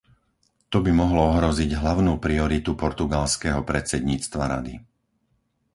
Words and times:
To 0.73 0.77
by 0.85 0.89
mohlo 1.01 1.21
ohroziť 1.31 1.71
hlavnú 1.81 2.13
prioritu 2.25 2.71
portugalského 2.83 3.61
predsedníctva 3.69 4.43
Rady. 4.53 4.75